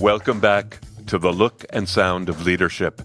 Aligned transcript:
Welcome 0.00 0.38
back 0.38 0.78
to 1.08 1.18
The 1.18 1.32
Look 1.32 1.64
and 1.70 1.88
Sound 1.88 2.28
of 2.28 2.46
Leadership, 2.46 3.02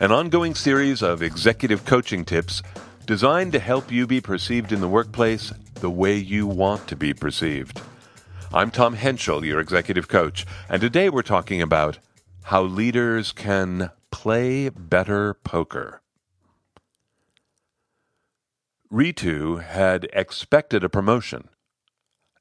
an 0.00 0.10
ongoing 0.10 0.56
series 0.56 1.00
of 1.00 1.22
executive 1.22 1.84
coaching 1.84 2.24
tips 2.24 2.64
designed 3.06 3.52
to 3.52 3.60
help 3.60 3.92
you 3.92 4.08
be 4.08 4.20
perceived 4.20 4.72
in 4.72 4.80
the 4.80 4.88
workplace 4.88 5.52
the 5.76 5.88
way 5.88 6.16
you 6.16 6.48
want 6.48 6.88
to 6.88 6.96
be 6.96 7.14
perceived. 7.14 7.80
I'm 8.52 8.72
Tom 8.72 8.94
Henschel, 8.94 9.44
your 9.44 9.60
executive 9.60 10.08
coach, 10.08 10.44
and 10.68 10.80
today 10.80 11.08
we're 11.08 11.22
talking 11.22 11.62
about 11.62 12.00
how 12.42 12.64
leaders 12.64 13.30
can 13.30 13.92
play 14.10 14.68
better 14.68 15.34
poker. 15.34 16.02
Ritu 18.92 19.62
had 19.62 20.08
expected 20.12 20.82
a 20.82 20.88
promotion. 20.88 21.48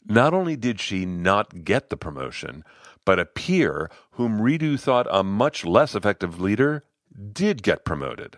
Not 0.04 0.34
only 0.34 0.56
did 0.56 0.80
she 0.80 1.06
not 1.06 1.64
get 1.64 1.92
the 1.92 1.98
promotion, 1.98 2.64
but 3.06 3.20
a 3.20 3.26
peer 3.26 3.90
whom 4.12 4.40
Ritu 4.40 4.80
thought 4.80 5.08
a 5.10 5.24
much 5.24 5.66
less 5.66 5.96
effective 5.96 6.40
leader 6.40 6.84
did 7.34 7.64
get 7.64 7.86
promoted. 7.86 8.38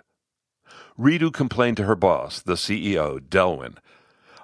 Ritu 0.98 1.32
complained 1.34 1.78
to 1.78 1.86
her 1.86 1.96
boss, 1.96 2.42
the 2.42 2.54
CEO, 2.54 3.20
Delwyn. 3.20 3.78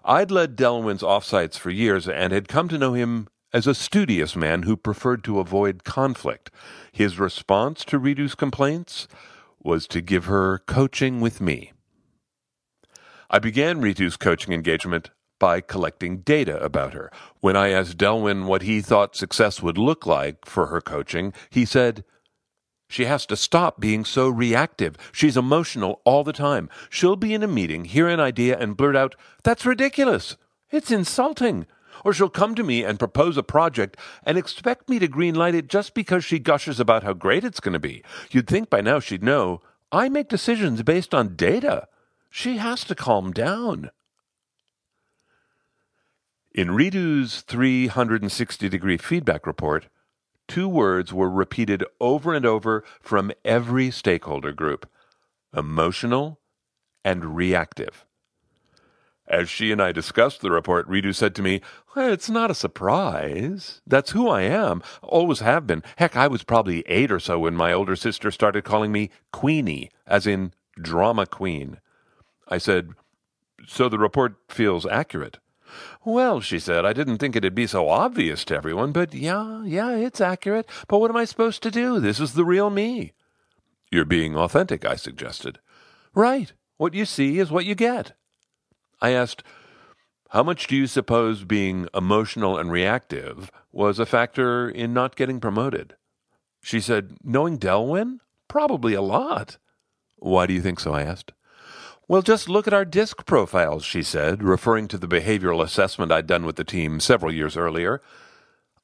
I'd 0.03 0.31
led 0.31 0.55
Delwyn's 0.55 1.03
offsites 1.03 1.58
for 1.58 1.70
years 1.70 2.08
and 2.08 2.34
had 2.34 2.47
come 2.47 2.67
to 2.70 2.77
know 2.77 2.94
him 2.94 3.27
as 3.53 3.67
a 3.67 3.75
studious 3.75 4.35
man 4.35 4.63
who 4.63 4.77
preferred 4.77 5.23
to 5.23 5.39
avoid 5.39 5.84
conflict. 5.84 6.52
His 6.91 7.20
response 7.20 7.83
to 7.86 7.99
Ritu's 7.99 8.36
complaints 8.36 9.08
was 9.61 9.88
to 9.88 10.02
give 10.02 10.25
her 10.25 10.59
coaching 10.59 11.20
with 11.20 11.41
me. 11.41 11.73
I 13.30 13.39
began 13.39 13.81
Ritu's 13.81 14.17
coaching 14.17 14.53
engagement 14.53 15.11
by 15.39 15.61
collecting 15.61 16.17
data 16.20 16.61
about 16.63 16.93
her. 16.93 17.11
When 17.39 17.55
I 17.55 17.70
asked 17.70 17.97
Delwyn 17.97 18.45
what 18.45 18.61
he 18.61 18.81
thought 18.81 19.16
success 19.16 19.61
would 19.61 19.77
look 19.77 20.05
like 20.05 20.45
for 20.45 20.67
her 20.67 20.81
coaching, 20.81 21.34
he 21.49 21.66
said, 21.66 22.03
she 22.89 23.05
has 23.05 23.27
to 23.27 23.38
stop 23.38 23.80
being 23.80 24.03
so 24.03 24.27
reactive. 24.27 24.97
She's 25.11 25.38
emotional 25.38 26.02
all 26.05 26.23
the 26.23 26.33
time. 26.33 26.69
She'll 26.89 27.16
be 27.16 27.36
in 27.36 27.44
a 27.44 27.47
meeting, 27.47 27.86
hear 27.86 28.08
an 28.08 28.19
idea, 28.19 28.58
and 28.58 28.75
blurt 28.75 28.95
out, 28.95 29.16
That's 29.44 29.66
ridiculous. 29.66 30.38
It's 30.72 30.89
insulting. 30.89 31.67
Or 32.03 32.14
she'll 32.14 32.30
come 32.30 32.55
to 32.55 32.64
me 32.64 32.83
and 32.83 32.97
propose 32.97 33.38
a 33.38 33.44
project 33.44 33.97
and 34.23 34.38
expect 34.38 34.89
me 34.89 34.97
to 34.99 35.08
greenlight 35.08 35.53
it 35.53 35.67
just 35.67 35.94
because 35.94 36.25
she 36.25 36.39
gushes 36.39 36.80
about 36.80 37.03
how 37.03 37.14
great 37.14 37.44
it's 37.44 37.59
going 37.59 37.73
to 37.73 37.80
be. 37.80 38.03
You'd 38.31 38.47
think 38.47 38.69
by 38.69 38.81
now 38.81 38.99
she'd 38.99 39.23
know 39.23 39.61
I 39.92 40.09
make 40.09 40.30
decisions 40.30 40.81
based 40.81 41.14
on 41.14 41.36
data. 41.36 41.88
She 42.30 42.58
has 42.58 42.83
to 42.86 42.95
calm 42.95 43.31
down. 43.31 43.92
In 46.59 46.71
Ritu's 46.71 47.39
360 47.43 48.67
degree 48.67 48.97
feedback 48.97 49.47
report, 49.47 49.88
two 50.45 50.67
words 50.67 51.13
were 51.13 51.29
repeated 51.29 51.85
over 52.02 52.33
and 52.33 52.45
over 52.45 52.83
from 52.99 53.31
every 53.45 53.89
stakeholder 53.91 54.52
group 54.52 54.85
emotional 55.55 56.41
and 57.05 57.37
reactive. 57.37 58.05
As 59.25 59.49
she 59.49 59.71
and 59.71 59.81
I 59.81 59.93
discussed 59.93 60.41
the 60.41 60.52
report, 60.52 60.89
Ritu 60.89 61.15
said 61.15 61.33
to 61.35 61.41
me, 61.41 61.61
well, 61.95 62.11
It's 62.11 62.30
not 62.30 62.52
a 62.52 62.53
surprise. 62.53 63.80
That's 63.87 64.11
who 64.11 64.27
I 64.27 64.41
am. 64.41 64.83
Always 65.02 65.39
have 65.39 65.65
been. 65.65 65.81
Heck, 65.95 66.17
I 66.17 66.27
was 66.27 66.43
probably 66.43 66.83
eight 66.87 67.09
or 67.09 67.21
so 67.21 67.39
when 67.39 67.55
my 67.55 67.71
older 67.71 67.95
sister 67.95 68.31
started 68.31 68.65
calling 68.65 68.91
me 68.91 69.11
Queenie, 69.31 69.91
as 70.05 70.27
in 70.27 70.52
drama 70.77 71.25
queen. 71.25 71.80
I 72.49 72.57
said, 72.57 72.89
So 73.65 73.87
the 73.87 73.97
report 73.97 74.35
feels 74.49 74.85
accurate. 74.85 75.37
Well, 76.06 76.42
she 76.42 76.59
said, 76.59 76.86
I 76.86 76.94
didn't 76.94 77.17
think 77.17 77.36
it'd 77.36 77.56
be 77.56 77.67
so 77.67 77.89
obvious 77.89 78.45
to 78.45 78.56
everyone, 78.56 78.92
but 78.92 79.14
yeah, 79.14 79.64
yeah, 79.64 79.95
it's 79.95 80.22
accurate. 80.22 80.70
But 80.88 81.00
what 81.00 81.09
am 81.09 81.17
I 81.17 81.26
supposed 81.26 81.64
to 81.64 81.72
do? 81.72 82.00
This 82.00 82.20
is 82.20 82.34
the 82.34 82.45
real 82.45 82.70
me. 82.70 83.14
You're 83.92 84.06
being 84.06 84.36
authentic, 84.36 84.86
I 84.86 84.95
suggested. 84.95 85.59
Right. 86.14 86.53
What 86.78 86.94
you 86.94 87.05
see 87.05 87.39
is 87.39 87.52
what 87.52 87.66
you 87.66 87.76
get. 87.76 88.14
I 89.02 89.11
asked, 89.11 89.43
How 90.30 90.43
much 90.43 90.67
do 90.67 90.76
you 90.76 90.88
suppose 90.88 91.43
being 91.43 91.88
emotional 91.93 92.58
and 92.58 92.72
reactive 92.72 93.52
was 93.72 93.99
a 93.99 94.05
factor 94.05 94.70
in 94.70 94.93
not 94.93 95.16
getting 95.16 95.39
promoted? 95.39 95.95
She 96.61 96.80
said, 96.80 97.17
Knowing 97.23 97.58
Delwyn? 97.58 98.20
Probably 98.48 98.93
a 98.93 99.02
lot. 99.02 99.58
Why 100.17 100.45
do 100.45 100.54
you 100.54 100.61
think 100.61 100.80
so? 100.80 100.93
I 100.93 101.04
asked. 101.04 101.33
Well, 102.09 102.23
just 102.23 102.49
look 102.49 102.65
at 102.65 102.73
our 102.73 102.86
disc 102.86 103.23
profiles, 103.27 103.86
she 103.86 104.02
said, 104.02 104.42
referring 104.42 104.87
to 104.87 104.97
the 104.97 105.08
behavioral 105.08 105.64
assessment 105.64 106.11
I'd 106.11 106.25
done 106.25 106.43
with 106.43 106.55
the 106.55 106.64
team 106.64 106.99
several 106.99 107.31
years 107.31 107.55
earlier. 107.55 108.02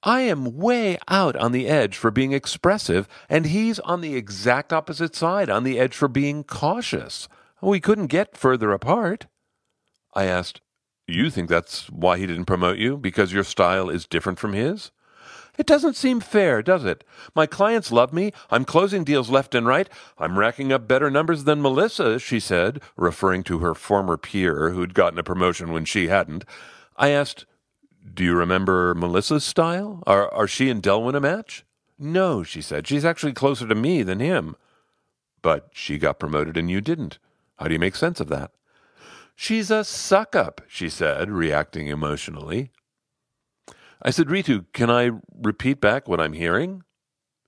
I 0.03 0.21
am 0.21 0.55
way 0.55 0.99
out 1.07 1.35
on 1.35 1.51
the 1.51 1.67
edge 1.67 1.97
for 1.97 2.11
being 2.11 2.33
expressive, 2.33 3.07
and 3.27 3.47
he's 3.47 3.79
on 3.79 4.01
the 4.01 4.15
exact 4.15 4.71
opposite 4.71 5.15
side, 5.15 5.49
on 5.49 5.63
the 5.63 5.79
edge 5.79 5.95
for 5.95 6.07
being 6.07 6.43
cautious. 6.43 7.27
We 7.63 7.79
couldn't 7.79 8.07
get 8.07 8.37
further 8.37 8.71
apart. 8.71 9.25
I 10.13 10.25
asked, 10.25 10.61
You 11.07 11.31
think 11.31 11.49
that's 11.49 11.89
why 11.89 12.19
he 12.19 12.27
didn't 12.27 12.45
promote 12.45 12.77
you? 12.77 12.95
Because 12.95 13.33
your 13.33 13.43
style 13.43 13.89
is 13.89 14.05
different 14.05 14.37
from 14.37 14.53
his? 14.53 14.91
It 15.57 15.65
doesn't 15.65 15.95
seem 15.95 16.19
fair, 16.19 16.61
does 16.61 16.83
it? 16.83 17.03
My 17.33 17.45
clients 17.45 17.91
love 17.91 18.13
me. 18.13 18.33
I'm 18.49 18.65
closing 18.65 19.03
deals 19.03 19.29
left 19.29 19.55
and 19.55 19.65
right. 19.65 19.89
I'm 20.17 20.37
racking 20.37 20.71
up 20.71 20.87
better 20.87 21.09
numbers 21.09 21.45
than 21.45 21.61
Melissa, 21.61 22.19
she 22.19 22.39
said, 22.39 22.81
referring 22.97 23.43
to 23.43 23.59
her 23.59 23.73
former 23.73 24.17
peer 24.17 24.71
who'd 24.71 24.93
gotten 24.93 25.19
a 25.19 25.23
promotion 25.23 25.71
when 25.71 25.85
she 25.85 26.07
hadn't. 26.07 26.45
I 26.97 27.09
asked, 27.09 27.45
Do 28.13 28.23
you 28.23 28.35
remember 28.35 28.93
Melissa's 28.93 29.43
style? 29.43 30.03
Are, 30.05 30.31
are 30.33 30.47
she 30.47 30.69
and 30.69 30.81
Delwyn 30.81 31.15
a 31.15 31.19
match? 31.19 31.65
No, 31.97 32.43
she 32.43 32.61
said. 32.61 32.87
She's 32.87 33.05
actually 33.05 33.33
closer 33.33 33.67
to 33.67 33.75
me 33.75 34.03
than 34.03 34.19
him. 34.19 34.55
But 35.41 35.69
she 35.73 35.97
got 35.97 36.19
promoted 36.19 36.57
and 36.57 36.69
you 36.69 36.81
didn't. 36.81 37.19
How 37.57 37.67
do 37.67 37.73
you 37.73 37.79
make 37.79 37.95
sense 37.95 38.19
of 38.19 38.27
that? 38.27 38.51
She's 39.35 39.69
a 39.69 39.83
suck 39.83 40.35
up, 40.35 40.61
she 40.67 40.89
said, 40.89 41.29
reacting 41.29 41.87
emotionally. 41.87 42.71
I 44.05 44.11
said, 44.11 44.27
Ritu, 44.27 44.65
can 44.71 44.91
I 44.91 45.09
repeat 45.35 45.81
back 45.81 46.07
what 46.07 46.21
I'm 46.21 46.33
hearing? 46.33 46.83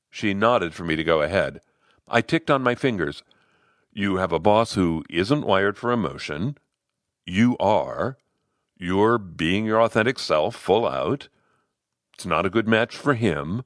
She 0.09 0.33
nodded 0.33 0.73
for 0.73 0.83
me 0.83 0.95
to 0.95 1.03
go 1.03 1.21
ahead. 1.21 1.61
I 2.07 2.21
ticked 2.21 2.49
on 2.49 2.63
my 2.63 2.73
fingers. 2.73 3.21
You 3.93 4.15
have 4.15 4.31
a 4.31 4.39
boss 4.39 4.73
who 4.73 5.03
isn't 5.07 5.45
wired 5.45 5.77
for 5.77 5.91
emotion. 5.91 6.57
You 7.27 7.57
are. 7.59 8.17
You're 8.75 9.19
being 9.19 9.65
your 9.65 9.79
authentic 9.79 10.17
self 10.17 10.55
full 10.55 10.87
out. 10.87 11.29
It's 12.15 12.25
not 12.25 12.47
a 12.47 12.49
good 12.49 12.67
match 12.67 12.97
for 12.97 13.13
him. 13.13 13.63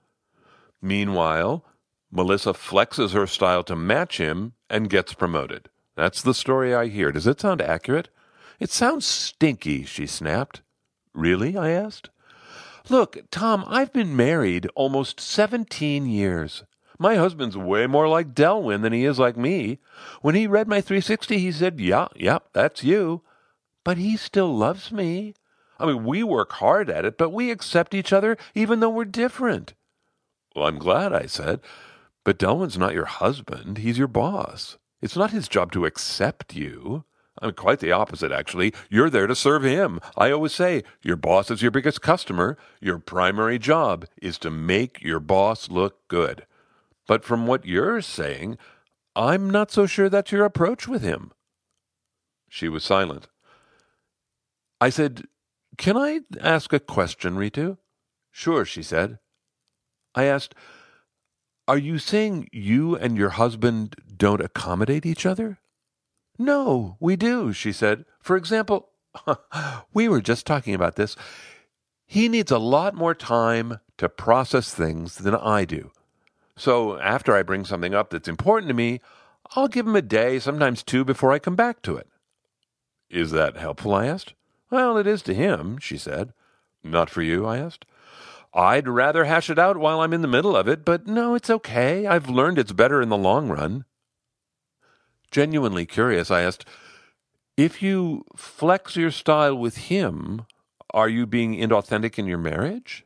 Meanwhile, 0.82 1.64
Melissa 2.12 2.52
flexes 2.52 3.14
her 3.14 3.26
style 3.26 3.64
to 3.64 3.76
match 3.78 4.18
him 4.18 4.52
and 4.70 4.90
gets 4.90 5.14
promoted. 5.14 5.70
That's 5.96 6.22
the 6.22 6.34
story 6.34 6.76
I 6.76 6.88
hear. 6.88 7.14
Does 7.14 7.26
it 7.26 7.40
sound 7.40 7.62
accurate? 7.62 8.10
It 8.60 8.70
sounds 8.70 9.06
stinky, 9.06 9.86
she 9.86 10.06
snapped. 10.06 10.62
Really? 11.14 11.56
I 11.56 11.70
asked. 11.70 12.10
Look, 12.90 13.18
Tom, 13.32 13.64
I've 13.68 13.94
been 13.94 14.16
married 14.16 14.68
almost 14.76 15.20
17 15.20 16.06
years. 16.06 16.64
My 16.98 17.16
husband's 17.16 17.58
way 17.58 17.88
more 17.88 18.08
like 18.08 18.36
Delwyn 18.36 18.82
than 18.82 18.94
he 18.94 19.06
is 19.06 19.18
like 19.18 19.38
me. 19.38 19.80
When 20.22 20.36
he 20.36 20.46
read 20.48 20.68
my 20.68 20.82
360, 20.82 21.40
he 21.40 21.52
said, 21.52 21.80
Yeah, 21.80 22.08
yeah, 22.16 22.40
that's 22.54 22.84
you. 22.84 23.22
But 23.84 23.98
he 23.98 24.18
still 24.18 24.56
loves 24.56 24.92
me. 24.92 25.34
I 25.80 25.88
mean, 25.88 26.06
we 26.06 26.22
work 26.24 26.54
hard 26.54 26.90
at 26.92 27.06
it, 27.06 27.18
but 27.18 27.32
we 27.32 27.50
accept 27.50 27.96
each 27.96 28.14
other 28.14 28.38
even 28.54 28.80
though 28.80 28.90
we're 28.90 29.06
different. 29.06 29.74
Well, 30.56 30.68
I'm 30.68 30.78
glad, 30.78 31.12
I 31.12 31.26
said. 31.26 31.62
But 32.24 32.38
Delwyn's 32.38 32.78
not 32.78 32.94
your 32.94 33.06
husband. 33.06 33.80
He's 33.80 33.98
your 33.98 34.08
boss. 34.08 34.78
It's 35.02 35.16
not 35.16 35.32
his 35.32 35.48
job 35.48 35.72
to 35.72 35.86
accept 35.86 36.56
you. 36.56 37.04
I 37.42 37.48
mean, 37.48 37.56
quite 37.56 37.80
the 37.80 37.92
opposite, 37.92 38.32
actually. 38.32 38.74
You're 38.90 39.10
there 39.10 39.26
to 39.28 39.36
serve 39.36 39.64
him. 39.64 40.00
I 40.16 40.30
always 40.32 40.54
say 40.54 40.84
your 41.02 41.16
boss 41.16 41.50
is 41.50 41.62
your 41.62 41.72
biggest 41.72 42.02
customer. 42.02 42.58
Your 42.80 43.00
primary 43.00 43.58
job 43.58 44.06
is 44.22 44.38
to 44.40 44.52
make 44.52 45.02
your 45.02 45.20
boss 45.20 45.70
look 45.70 46.08
good. 46.08 46.46
But 47.08 47.24
from 47.26 47.48
what 47.48 47.66
you're 47.66 48.02
saying, 48.02 48.58
I'm 49.16 49.50
not 49.50 49.72
so 49.72 49.88
sure 49.88 50.08
that's 50.08 50.32
your 50.32 50.46
approach 50.46 50.88
with 50.88 51.02
him. 51.02 51.32
She 52.48 52.70
was 52.70 52.84
silent. 52.84 53.28
I 54.80 54.90
said, 54.90 55.24
Can 55.78 55.98
I 55.98 56.22
ask 56.40 56.72
a 56.74 56.80
question, 56.80 57.36
Ritu? 57.36 57.78
Sure, 58.32 58.66
she 58.66 58.84
said. 58.84 59.18
I 60.14 60.26
asked, 60.26 60.54
Are 61.68 61.78
you 61.78 61.98
saying 61.98 62.50
you 62.52 62.96
and 62.96 63.18
your 63.18 63.30
husband 63.30 63.96
don't 64.16 64.42
accommodate 64.42 65.06
each 65.06 65.26
other? 65.26 65.61
No, 66.38 66.98
we 67.00 67.16
do, 67.16 67.54
she 67.54 67.72
said. 67.72 68.06
For 68.20 68.36
example, 68.36 68.90
we 69.94 70.08
were 70.08 70.22
just 70.22 70.46
talking 70.46 70.74
about 70.74 70.96
this. 70.96 71.16
He 72.06 72.28
needs 72.28 72.52
a 72.52 72.58
lot 72.58 72.94
more 72.94 73.16
time 73.16 73.80
to 73.98 74.10
process 74.10 74.74
things 74.74 75.16
than 75.16 75.36
I 75.36 75.66
do. 75.66 75.92
So 76.56 77.00
after 77.00 77.36
I 77.36 77.44
bring 77.44 77.66
something 77.66 77.94
up 77.94 78.10
that's 78.10 78.28
important 78.28 78.68
to 78.68 78.74
me, 78.74 79.00
I'll 79.56 79.68
give 79.68 79.88
him 79.88 79.96
a 79.96 80.02
day, 80.02 80.40
sometimes 80.40 80.84
two, 80.84 81.04
before 81.04 81.32
I 81.32 81.40
come 81.40 81.56
back 81.56 81.82
to 81.84 81.98
it. 81.98 82.08
Is 83.10 83.32
that 83.32 83.58
helpful? 83.58 83.94
I 83.94 84.08
asked. 84.08 84.34
Well, 84.70 84.98
it 84.98 85.08
is 85.08 85.22
to 85.24 85.34
him, 85.34 85.78
she 85.80 85.98
said. 85.98 86.34
Not 86.84 87.10
for 87.10 87.22
you? 87.22 87.46
I 87.46 87.58
asked. 87.58 87.86
I'd 88.54 88.88
rather 88.88 89.26
hash 89.26 89.50
it 89.50 89.60
out 89.60 89.78
while 89.78 90.02
I'm 90.02 90.14
in 90.14 90.22
the 90.22 90.28
middle 90.28 90.56
of 90.56 90.68
it, 90.68 90.84
but 90.84 91.08
no, 91.08 91.36
it's 91.36 91.50
okay. 91.50 92.06
I've 92.06 92.30
learned 92.30 92.60
it's 92.60 92.74
better 92.74 93.02
in 93.02 93.10
the 93.10 93.18
long 93.18 93.50
run. 93.50 93.86
Genuinely 95.32 95.86
curious, 95.86 96.30
I 96.30 96.42
asked, 96.42 96.66
If 97.56 97.82
you 97.82 98.26
flex 98.36 98.98
your 98.98 99.12
style 99.12 99.56
with 99.56 99.78
him, 99.78 100.46
are 100.94 101.08
you 101.08 101.26
being 101.26 101.56
inauthentic 101.56 102.20
in 102.20 102.28
your 102.28 102.38
marriage? 102.38 103.06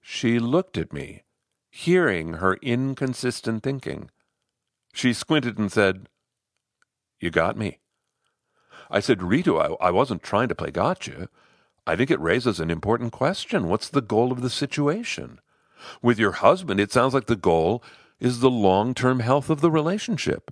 She 0.00 0.38
looked 0.38 0.78
at 0.78 0.92
me, 0.92 1.24
hearing 1.70 2.34
her 2.34 2.54
inconsistent 2.62 3.62
thinking. 3.62 4.10
She 4.94 5.12
squinted 5.12 5.58
and 5.58 5.70
said, 5.70 6.08
You 7.20 7.30
got 7.30 7.58
me. 7.58 7.78
I 8.90 9.00
said, 9.00 9.18
Ritu, 9.18 9.60
I, 9.60 9.86
I 9.86 9.90
wasn't 9.90 10.22
trying 10.22 10.48
to 10.48 10.54
play 10.54 10.70
gotcha. 10.70 11.28
I 11.86 11.94
think 11.94 12.10
it 12.10 12.20
raises 12.20 12.58
an 12.58 12.70
important 12.70 13.12
question. 13.12 13.68
What's 13.68 13.88
the 13.88 14.00
goal 14.00 14.32
of 14.32 14.40
the 14.40 14.50
situation? 14.50 15.40
With 16.02 16.18
your 16.18 16.32
husband, 16.32 16.80
it 16.80 16.90
sounds 16.90 17.12
like 17.12 17.26
the 17.26 17.36
goal 17.36 17.82
is 18.18 18.40
the 18.40 18.50
long 18.50 18.94
term 18.94 19.20
health 19.20 19.50
of 19.50 19.60
the 19.60 19.70
relationship. 19.70 20.50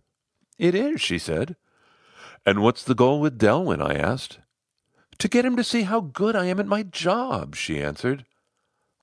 It 0.59 0.75
is, 0.75 1.01
she 1.01 1.19
said. 1.19 1.57
And 2.45 2.63
what's 2.63 2.83
the 2.83 2.95
goal 2.95 3.21
with 3.21 3.39
Delwyn? 3.39 3.81
I 3.81 3.95
asked. 3.95 4.39
To 5.19 5.29
get 5.29 5.45
him 5.45 5.57
to 5.57 5.65
see 5.65 5.83
how 5.83 6.01
good 6.01 6.37
I 6.37 6.47
am 6.47 6.61
at 6.61 6.67
my 6.67 6.83
job, 6.83 7.57
she 7.57 7.83
answered. 7.83 8.25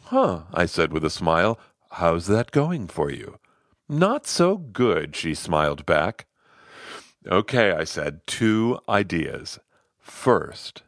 Huh, 0.06 0.44
I 0.54 0.66
said 0.66 0.94
with 0.94 1.04
a 1.04 1.10
smile. 1.10 1.60
How's 1.92 2.28
that 2.28 2.52
going 2.52 2.88
for 2.88 3.10
you? 3.10 3.40
Not 3.88 4.26
so 4.26 4.58
good, 4.58 5.16
she 5.16 5.34
smiled 5.34 5.86
back. 5.86 6.26
Okay, 7.28 7.72
I 7.72 7.84
said, 7.84 8.26
two 8.28 8.80
ideas. 8.88 9.60
First, 10.00 10.84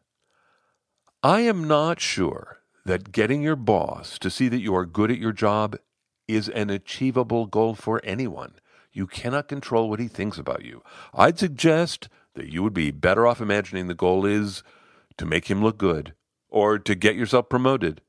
I 1.23 1.41
am 1.41 1.67
not 1.67 1.99
sure 1.99 2.59
that 2.85 3.11
getting 3.11 3.41
your 3.41 3.55
boss 3.55 4.19
to 4.19 4.29
see 4.29 4.47
that 4.49 4.61
you 4.61 4.75
are 4.75 4.85
good 4.85 5.11
at 5.11 5.17
your 5.17 5.31
job 5.31 5.77
is 6.27 6.47
an 6.49 6.69
achievable 6.69 7.47
goal 7.47 7.75
for 7.75 8.01
anyone. 8.03 8.53
You 8.97 9.05
cannot 9.05 9.47
control 9.47 9.91
what 9.91 9.99
he 9.99 10.07
thinks 10.07 10.39
about 10.39 10.65
you. 10.65 10.81
I'd 11.13 11.37
suggest 11.37 12.09
that 12.33 12.51
you 12.51 12.63
would 12.63 12.73
be 12.73 12.89
better 12.89 13.27
off 13.27 13.39
imagining 13.39 13.85
the 13.85 13.93
goal 13.93 14.25
is 14.25 14.63
to 15.17 15.25
make 15.27 15.51
him 15.51 15.63
look 15.63 15.77
good 15.77 16.15
or 16.49 16.79
to 16.79 16.95
get 16.95 17.15
yourself 17.15 17.47
promoted. 17.47 18.01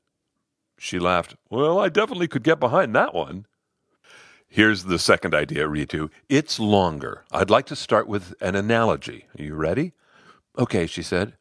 She 0.79 0.97
laughed. 0.97 1.35
Well, 1.47 1.77
I 1.77 1.89
definitely 1.89 2.27
could 2.27 2.41
get 2.41 2.59
behind 2.59 2.95
that 2.95 3.13
one. 3.13 3.45
Here's 4.47 4.85
the 4.85 4.97
second 4.97 5.35
idea, 5.35 5.67
Ritu. 5.67 6.09
It's 6.27 6.59
longer. 6.59 7.23
I'd 7.31 7.51
like 7.51 7.67
to 7.67 7.75
start 7.75 8.07
with 8.07 8.33
an 8.41 8.55
analogy. 8.55 9.27
Are 9.37 9.43
you 9.43 9.53
ready? 9.53 9.93
Okay, 10.57 10.87
she 10.87 11.03
said. 11.03 11.33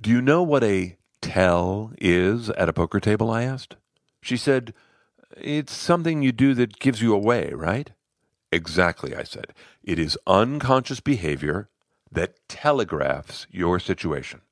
Do 0.00 0.10
you 0.10 0.20
know 0.20 0.42
what 0.42 0.64
a 0.64 0.96
tell 1.22 1.92
is 1.98 2.50
at 2.50 2.68
a 2.68 2.72
poker 2.72 2.98
table? 2.98 3.30
I 3.30 3.44
asked. 3.44 3.76
She 4.22 4.36
said, 4.36 4.74
It's 5.36 5.72
something 5.72 6.20
you 6.20 6.32
do 6.32 6.52
that 6.54 6.80
gives 6.80 7.00
you 7.00 7.14
away, 7.14 7.52
right? 7.54 7.92
Exactly, 8.54 9.16
I 9.16 9.24
said. 9.24 9.52
It 9.82 9.98
is 9.98 10.16
unconscious 10.28 11.00
behavior 11.00 11.68
that 12.12 12.36
telegraphs 12.48 13.48
your 13.50 13.80
situation. 13.80 14.42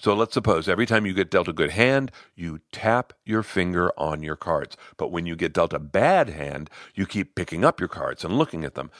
So 0.00 0.12
let's 0.12 0.34
suppose 0.34 0.68
every 0.68 0.86
time 0.86 1.06
you 1.06 1.14
get 1.14 1.30
dealt 1.30 1.46
a 1.46 1.52
good 1.52 1.70
hand, 1.70 2.10
you 2.34 2.58
tap 2.72 3.12
your 3.24 3.44
finger 3.44 3.92
on 3.96 4.24
your 4.24 4.34
cards. 4.34 4.76
But 4.96 5.12
when 5.12 5.24
you 5.24 5.36
get 5.36 5.52
dealt 5.52 5.72
a 5.72 5.78
bad 5.78 6.30
hand, 6.30 6.68
you 6.96 7.06
keep 7.06 7.36
picking 7.36 7.64
up 7.64 7.78
your 7.78 7.88
cards 7.88 8.24
and 8.24 8.36
looking 8.36 8.64
at 8.64 8.74
them. 8.74 8.90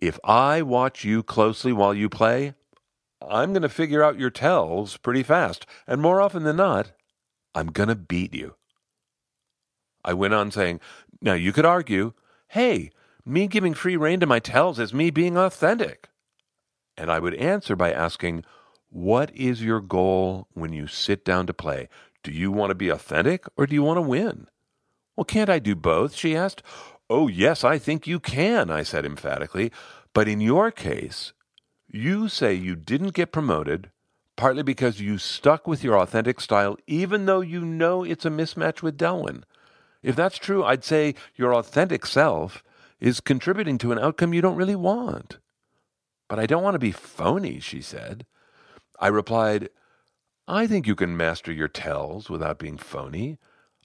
If 0.00 0.18
I 0.24 0.60
watch 0.60 1.04
you 1.04 1.22
closely 1.22 1.72
while 1.72 1.94
you 1.94 2.08
play, 2.08 2.54
I'm 3.22 3.52
going 3.52 3.62
to 3.62 3.68
figure 3.68 4.02
out 4.02 4.18
your 4.18 4.30
tells 4.30 4.96
pretty 4.96 5.22
fast. 5.22 5.66
And 5.86 6.02
more 6.02 6.20
often 6.20 6.42
than 6.42 6.56
not, 6.56 6.90
I'm 7.54 7.68
going 7.68 7.90
to 7.90 7.94
beat 7.94 8.34
you. 8.34 8.56
I 10.04 10.14
went 10.14 10.34
on 10.34 10.50
saying, 10.50 10.80
Now 11.22 11.34
you 11.34 11.52
could 11.52 11.64
argue, 11.64 12.14
hey, 12.48 12.90
me 13.28 13.46
giving 13.46 13.74
free 13.74 13.96
rein 13.96 14.20
to 14.20 14.26
my 14.26 14.38
tells 14.38 14.78
is 14.78 14.94
me 14.94 15.10
being 15.10 15.36
authentic. 15.36 16.08
And 16.96 17.10
I 17.10 17.18
would 17.18 17.34
answer 17.34 17.76
by 17.76 17.92
asking, 17.92 18.44
what 18.90 19.34
is 19.34 19.62
your 19.62 19.80
goal 19.80 20.48
when 20.54 20.72
you 20.72 20.86
sit 20.86 21.24
down 21.24 21.46
to 21.46 21.54
play? 21.54 21.88
Do 22.22 22.32
you 22.32 22.50
want 22.50 22.70
to 22.70 22.74
be 22.74 22.88
authentic 22.88 23.44
or 23.56 23.66
do 23.66 23.74
you 23.74 23.82
want 23.82 23.98
to 23.98 24.02
win? 24.02 24.48
Well, 25.16 25.24
can't 25.24 25.50
I 25.50 25.58
do 25.58 25.74
both? 25.74 26.14
she 26.14 26.34
asked. 26.34 26.62
Oh, 27.10 27.28
yes, 27.28 27.64
I 27.64 27.78
think 27.78 28.06
you 28.06 28.20
can, 28.20 28.70
I 28.70 28.82
said 28.82 29.04
emphatically. 29.04 29.72
But 30.12 30.28
in 30.28 30.40
your 30.40 30.70
case, 30.70 31.32
you 31.86 32.28
say 32.28 32.54
you 32.54 32.76
didn't 32.76 33.14
get 33.14 33.32
promoted 33.32 33.90
partly 34.38 34.62
because 34.62 35.00
you 35.00 35.18
stuck 35.18 35.66
with 35.66 35.82
your 35.82 35.98
authentic 35.98 36.40
style, 36.40 36.76
even 36.86 37.26
though 37.26 37.40
you 37.40 37.64
know 37.64 38.04
it's 38.04 38.24
a 38.24 38.30
mismatch 38.30 38.80
with 38.82 38.96
Delwyn. 38.96 39.42
If 40.00 40.14
that's 40.14 40.38
true, 40.38 40.64
I'd 40.64 40.84
say 40.84 41.16
your 41.34 41.52
authentic 41.52 42.06
self 42.06 42.62
is 43.00 43.20
contributing 43.20 43.78
to 43.78 43.92
an 43.92 43.98
outcome 43.98 44.34
you 44.34 44.40
don't 44.40 44.56
really 44.56 44.76
want. 44.76 45.38
But 46.28 46.38
I 46.38 46.46
don't 46.46 46.62
want 46.62 46.74
to 46.74 46.80
be 46.80 46.92
phony, 46.92 47.60
she 47.60 47.80
said. 47.80 48.26
I 49.00 49.08
replied, 49.08 49.70
I 50.46 50.66
think 50.66 50.86
you 50.86 50.94
can 50.94 51.16
master 51.16 51.52
your 51.52 51.68
tells 51.68 52.28
without 52.28 52.58
being 52.58 52.78
phony. 52.78 53.38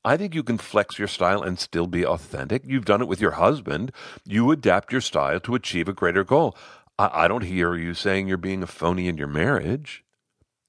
I 0.05 0.17
think 0.17 0.35
you 0.35 0.43
can 0.43 0.57
flex 0.57 0.99
your 0.99 1.07
style 1.07 1.41
and 1.41 1.57
still 1.57 1.87
be 1.87 2.05
authentic. 2.05 2.63
You've 2.65 2.85
done 2.85 3.01
it 3.01 3.07
with 3.07 3.21
your 3.21 3.31
husband. 3.31 3.91
You 4.25 4.51
adapt 4.51 4.91
your 4.91 5.01
style 5.01 5.39
to 5.41 5.55
achieve 5.55 5.87
a 5.87 5.93
greater 5.93 6.23
goal. 6.23 6.57
I, 6.99 7.25
I 7.25 7.27
don't 7.27 7.43
hear 7.43 7.75
you 7.75 7.93
saying 7.93 8.27
you're 8.27 8.37
being 8.37 8.63
a 8.63 8.67
phony 8.67 9.07
in 9.07 9.17
your 9.17 9.27
marriage. 9.27 10.03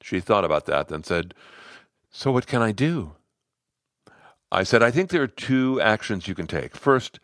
She 0.02 0.20
thought 0.20 0.44
about 0.44 0.66
that, 0.66 0.88
then 0.88 1.02
said, 1.02 1.34
So 2.10 2.30
what 2.30 2.46
can 2.46 2.62
I 2.62 2.72
do? 2.72 3.16
I 4.52 4.62
said, 4.62 4.82
I 4.82 4.92
think 4.92 5.10
there 5.10 5.22
are 5.22 5.26
two 5.26 5.80
actions 5.80 6.28
you 6.28 6.34
can 6.36 6.46
take. 6.46 6.76
First, 6.76 7.18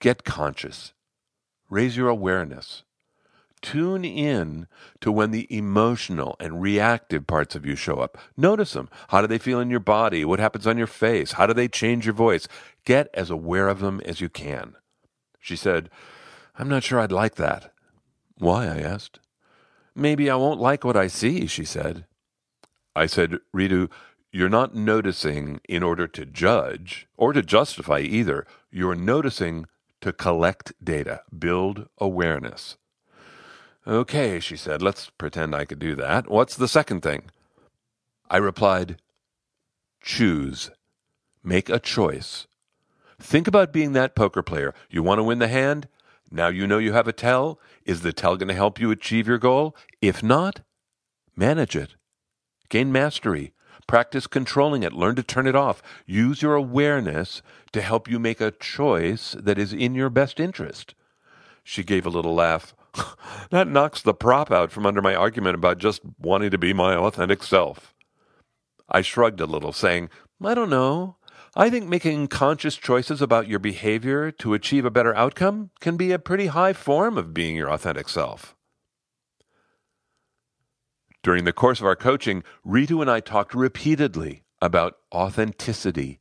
get 0.00 0.24
conscious, 0.24 0.92
raise 1.68 1.96
your 1.96 2.08
awareness. 2.08 2.82
Tune 3.62 4.06
in 4.06 4.66
to 5.02 5.12
when 5.12 5.32
the 5.32 5.46
emotional 5.54 6.34
and 6.40 6.62
reactive 6.62 7.26
parts 7.26 7.54
of 7.54 7.66
you 7.66 7.76
show 7.76 7.96
up. 7.96 8.16
Notice 8.34 8.72
them. 8.72 8.88
How 9.08 9.20
do 9.20 9.26
they 9.26 9.36
feel 9.36 9.60
in 9.60 9.68
your 9.68 9.80
body? 9.80 10.24
What 10.24 10.40
happens 10.40 10.66
on 10.66 10.78
your 10.78 10.86
face? 10.86 11.32
How 11.32 11.46
do 11.46 11.52
they 11.52 11.68
change 11.68 12.06
your 12.06 12.14
voice? 12.14 12.48
Get 12.86 13.10
as 13.12 13.28
aware 13.28 13.68
of 13.68 13.80
them 13.80 14.00
as 14.06 14.20
you 14.20 14.30
can. 14.30 14.76
She 15.38 15.56
said, 15.56 15.90
I'm 16.58 16.68
not 16.68 16.82
sure 16.82 17.00
I'd 17.00 17.12
like 17.12 17.34
that. 17.34 17.72
Why? 18.38 18.66
I 18.66 18.78
asked. 18.78 19.20
Maybe 19.94 20.30
I 20.30 20.36
won't 20.36 20.60
like 20.60 20.82
what 20.82 20.96
I 20.96 21.08
see, 21.08 21.46
she 21.46 21.64
said. 21.64 22.06
I 22.96 23.04
said, 23.06 23.38
Ritu, 23.54 23.90
you're 24.32 24.48
not 24.48 24.74
noticing 24.74 25.60
in 25.68 25.82
order 25.82 26.06
to 26.08 26.24
judge 26.24 27.06
or 27.16 27.32
to 27.32 27.42
justify 27.42 28.00
either. 28.00 28.46
You're 28.70 28.94
noticing 28.94 29.66
to 30.00 30.12
collect 30.12 30.72
data, 30.82 31.22
build 31.36 31.88
awareness. 31.98 32.76
Okay, 33.86 34.40
she 34.40 34.56
said, 34.56 34.82
let's 34.82 35.10
pretend 35.10 35.54
I 35.54 35.64
could 35.64 35.78
do 35.78 35.94
that. 35.96 36.28
What's 36.28 36.56
the 36.56 36.68
second 36.68 37.00
thing? 37.00 37.30
I 38.28 38.36
replied, 38.36 39.00
choose. 40.00 40.70
Make 41.42 41.68
a 41.68 41.78
choice. 41.78 42.46
Think 43.18 43.48
about 43.48 43.72
being 43.72 43.92
that 43.92 44.14
poker 44.14 44.42
player. 44.42 44.74
You 44.88 45.02
want 45.02 45.18
to 45.18 45.24
win 45.24 45.38
the 45.38 45.48
hand? 45.48 45.88
Now 46.30 46.48
you 46.48 46.66
know 46.66 46.78
you 46.78 46.92
have 46.92 47.08
a 47.08 47.12
tell. 47.12 47.58
Is 47.84 48.02
the 48.02 48.12
tell 48.12 48.36
going 48.36 48.48
to 48.48 48.54
help 48.54 48.78
you 48.78 48.90
achieve 48.90 49.26
your 49.26 49.38
goal? 49.38 49.74
If 50.00 50.22
not, 50.22 50.60
manage 51.34 51.74
it. 51.74 51.96
Gain 52.68 52.92
mastery. 52.92 53.52
Practice 53.90 54.28
controlling 54.28 54.84
it. 54.84 54.92
Learn 54.92 55.16
to 55.16 55.22
turn 55.24 55.48
it 55.48 55.56
off. 55.56 55.82
Use 56.06 56.42
your 56.42 56.54
awareness 56.54 57.42
to 57.72 57.82
help 57.82 58.08
you 58.08 58.20
make 58.20 58.40
a 58.40 58.52
choice 58.52 59.34
that 59.36 59.58
is 59.58 59.72
in 59.72 59.96
your 59.96 60.08
best 60.08 60.38
interest. 60.38 60.94
She 61.64 61.82
gave 61.82 62.06
a 62.06 62.08
little 62.08 62.32
laugh. 62.32 62.72
that 63.50 63.66
knocks 63.66 64.00
the 64.00 64.14
prop 64.14 64.52
out 64.52 64.70
from 64.70 64.86
under 64.86 65.02
my 65.02 65.16
argument 65.16 65.56
about 65.56 65.78
just 65.78 66.02
wanting 66.20 66.52
to 66.52 66.56
be 66.56 66.72
my 66.72 66.94
authentic 66.94 67.42
self. 67.42 67.92
I 68.88 69.02
shrugged 69.02 69.40
a 69.40 69.44
little, 69.44 69.72
saying, 69.72 70.08
I 70.40 70.54
don't 70.54 70.70
know. 70.70 71.16
I 71.56 71.68
think 71.68 71.88
making 71.88 72.28
conscious 72.28 72.76
choices 72.76 73.20
about 73.20 73.48
your 73.48 73.58
behavior 73.58 74.30
to 74.30 74.54
achieve 74.54 74.84
a 74.84 74.90
better 74.92 75.16
outcome 75.16 75.70
can 75.80 75.96
be 75.96 76.12
a 76.12 76.20
pretty 76.20 76.46
high 76.46 76.74
form 76.74 77.18
of 77.18 77.34
being 77.34 77.56
your 77.56 77.72
authentic 77.72 78.08
self. 78.08 78.54
During 81.22 81.44
the 81.44 81.52
course 81.52 81.80
of 81.80 81.86
our 81.86 81.96
coaching, 81.96 82.42
Ritu 82.66 83.00
and 83.00 83.10
I 83.10 83.20
talked 83.20 83.54
repeatedly 83.54 84.44
about 84.62 84.96
authenticity, 85.14 86.20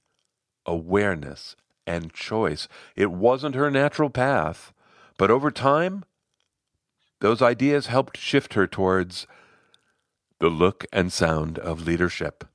awareness, 0.66 1.56
and 1.88 2.14
choice. 2.14 2.68
It 2.96 3.12
wasn't 3.12 3.56
her 3.56 3.72
natural 3.72 4.10
path, 4.10 4.74
but 5.18 5.32
over 5.32 5.52
time, 5.52 6.04
those 7.22 7.42
ideas 7.42 7.88
helped 7.88 8.18
shift 8.18 8.54
her 8.54 8.68
towards 8.68 9.26
the 10.40 10.50
look 10.50 10.86
and 10.92 11.12
sound 11.12 11.60
of 11.60 11.86
leadership. 11.86 12.46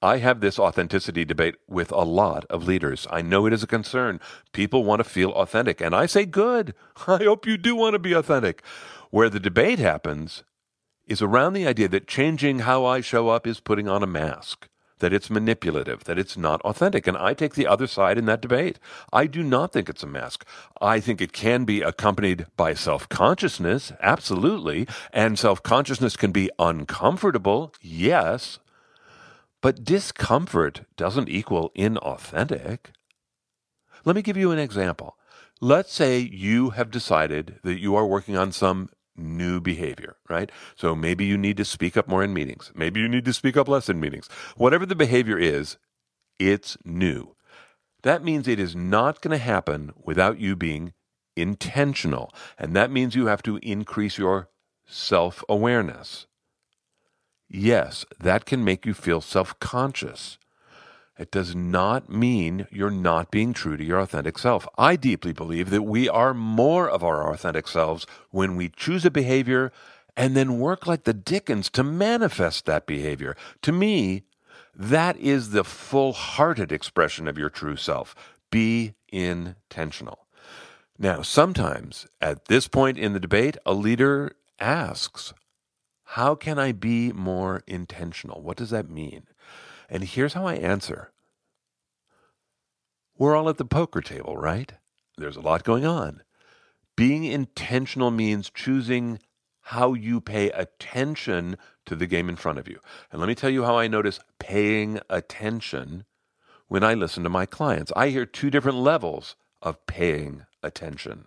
I 0.00 0.18
have 0.18 0.40
this 0.40 0.58
authenticity 0.58 1.24
debate 1.24 1.54
with 1.68 1.92
a 1.92 2.02
lot 2.02 2.44
of 2.50 2.66
leaders. 2.66 3.06
I 3.08 3.22
know 3.22 3.46
it 3.46 3.52
is 3.52 3.62
a 3.62 3.68
concern. 3.68 4.18
People 4.52 4.82
want 4.82 4.98
to 4.98 5.04
feel 5.04 5.30
authentic, 5.30 5.80
and 5.80 5.94
I 5.94 6.06
say, 6.06 6.26
good. 6.26 6.74
I 7.06 7.18
hope 7.18 7.46
you 7.46 7.56
do 7.56 7.76
want 7.76 7.94
to 7.94 8.00
be 8.00 8.12
authentic. 8.12 8.62
Where 9.12 9.28
the 9.28 9.40
debate 9.40 9.78
happens 9.78 10.42
is 11.06 11.20
around 11.20 11.52
the 11.52 11.66
idea 11.66 11.86
that 11.86 12.06
changing 12.06 12.60
how 12.60 12.86
I 12.86 13.02
show 13.02 13.28
up 13.28 13.46
is 13.46 13.60
putting 13.60 13.86
on 13.86 14.02
a 14.02 14.06
mask, 14.06 14.68
that 15.00 15.12
it's 15.12 15.28
manipulative, 15.28 16.04
that 16.04 16.18
it's 16.18 16.38
not 16.38 16.62
authentic. 16.62 17.06
And 17.06 17.18
I 17.18 17.34
take 17.34 17.54
the 17.54 17.66
other 17.66 17.86
side 17.86 18.16
in 18.16 18.24
that 18.24 18.40
debate. 18.40 18.78
I 19.12 19.26
do 19.26 19.42
not 19.42 19.70
think 19.70 19.90
it's 19.90 20.02
a 20.02 20.06
mask. 20.06 20.46
I 20.80 20.98
think 20.98 21.20
it 21.20 21.34
can 21.34 21.66
be 21.66 21.82
accompanied 21.82 22.46
by 22.56 22.72
self 22.72 23.06
consciousness, 23.10 23.92
absolutely. 24.00 24.88
And 25.12 25.38
self 25.38 25.62
consciousness 25.62 26.16
can 26.16 26.32
be 26.32 26.48
uncomfortable, 26.58 27.74
yes. 27.82 28.60
But 29.60 29.84
discomfort 29.84 30.86
doesn't 30.96 31.28
equal 31.28 31.70
inauthentic. 31.76 32.78
Let 34.06 34.16
me 34.16 34.22
give 34.22 34.38
you 34.38 34.52
an 34.52 34.58
example. 34.58 35.18
Let's 35.60 35.92
say 35.92 36.18
you 36.18 36.70
have 36.70 36.90
decided 36.90 37.60
that 37.62 37.78
you 37.78 37.94
are 37.94 38.06
working 38.06 38.38
on 38.38 38.52
some 38.52 38.88
new 39.16 39.60
behavior, 39.60 40.16
right? 40.28 40.50
So 40.76 40.94
maybe 40.94 41.24
you 41.24 41.36
need 41.36 41.56
to 41.58 41.64
speak 41.64 41.96
up 41.96 42.08
more 42.08 42.22
in 42.22 42.34
meetings. 42.34 42.72
Maybe 42.74 43.00
you 43.00 43.08
need 43.08 43.24
to 43.26 43.32
speak 43.32 43.56
up 43.56 43.68
less 43.68 43.88
in 43.88 44.00
meetings. 44.00 44.28
Whatever 44.56 44.86
the 44.86 44.94
behavior 44.94 45.38
is, 45.38 45.76
it's 46.38 46.76
new. 46.84 47.34
That 48.02 48.24
means 48.24 48.48
it 48.48 48.58
is 48.58 48.74
not 48.74 49.20
going 49.20 49.32
to 49.36 49.44
happen 49.44 49.92
without 50.02 50.40
you 50.40 50.56
being 50.56 50.92
intentional. 51.36 52.34
And 52.58 52.74
that 52.74 52.90
means 52.90 53.14
you 53.14 53.26
have 53.26 53.42
to 53.44 53.58
increase 53.62 54.18
your 54.18 54.48
self 54.86 55.44
awareness. 55.48 56.26
Yes, 57.48 58.04
that 58.18 58.44
can 58.46 58.64
make 58.64 58.86
you 58.86 58.94
feel 58.94 59.20
self 59.20 59.58
conscious. 59.60 60.38
It 61.18 61.30
does 61.30 61.54
not 61.54 62.08
mean 62.08 62.66
you're 62.70 62.90
not 62.90 63.30
being 63.30 63.52
true 63.52 63.76
to 63.76 63.84
your 63.84 64.00
authentic 64.00 64.38
self. 64.38 64.66
I 64.78 64.96
deeply 64.96 65.32
believe 65.32 65.70
that 65.70 65.82
we 65.82 66.08
are 66.08 66.32
more 66.32 66.88
of 66.88 67.04
our 67.04 67.30
authentic 67.30 67.68
selves 67.68 68.06
when 68.30 68.56
we 68.56 68.70
choose 68.70 69.04
a 69.04 69.10
behavior 69.10 69.72
and 70.16 70.34
then 70.34 70.58
work 70.58 70.86
like 70.86 71.04
the 71.04 71.14
Dickens 71.14 71.68
to 71.70 71.82
manifest 71.82 72.64
that 72.64 72.86
behavior. 72.86 73.36
To 73.62 73.72
me, 73.72 74.24
that 74.74 75.16
is 75.18 75.50
the 75.50 75.64
full 75.64 76.12
hearted 76.12 76.72
expression 76.72 77.28
of 77.28 77.38
your 77.38 77.50
true 77.50 77.76
self. 77.76 78.14
Be 78.50 78.94
intentional. 79.10 80.26
Now, 80.98 81.22
sometimes 81.22 82.06
at 82.20 82.46
this 82.46 82.68
point 82.68 82.98
in 82.98 83.12
the 83.12 83.20
debate, 83.20 83.56
a 83.66 83.74
leader 83.74 84.32
asks, 84.58 85.34
How 86.04 86.34
can 86.34 86.58
I 86.58 86.72
be 86.72 87.12
more 87.12 87.62
intentional? 87.66 88.40
What 88.40 88.56
does 88.56 88.70
that 88.70 88.88
mean? 88.88 89.26
And 89.88 90.04
here's 90.04 90.34
how 90.34 90.46
I 90.46 90.54
answer 90.54 91.12
We're 93.16 93.36
all 93.36 93.48
at 93.48 93.58
the 93.58 93.64
poker 93.64 94.00
table, 94.00 94.36
right? 94.36 94.72
There's 95.18 95.36
a 95.36 95.40
lot 95.40 95.64
going 95.64 95.84
on. 95.84 96.22
Being 96.96 97.24
intentional 97.24 98.10
means 98.10 98.50
choosing 98.50 99.18
how 99.66 99.94
you 99.94 100.20
pay 100.20 100.50
attention 100.50 101.56
to 101.86 101.94
the 101.94 102.06
game 102.06 102.28
in 102.28 102.36
front 102.36 102.58
of 102.58 102.68
you. 102.68 102.80
And 103.10 103.20
let 103.20 103.28
me 103.28 103.34
tell 103.34 103.50
you 103.50 103.64
how 103.64 103.78
I 103.78 103.86
notice 103.86 104.20
paying 104.38 105.00
attention 105.08 106.04
when 106.68 106.82
I 106.82 106.94
listen 106.94 107.22
to 107.22 107.28
my 107.28 107.46
clients. 107.46 107.92
I 107.94 108.08
hear 108.08 108.26
two 108.26 108.50
different 108.50 108.78
levels 108.78 109.36
of 109.60 109.86
paying 109.86 110.44
attention. 110.62 111.26